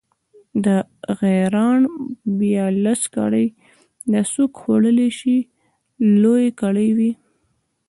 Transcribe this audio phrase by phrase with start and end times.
[0.65, 0.67] د
[1.19, 1.79] غیراڼ
[2.39, 3.47] بیا لس کړۍ،
[4.11, 5.37] دا څوک خوړلی شي،
[6.21, 7.11] لویې کړۍ وې.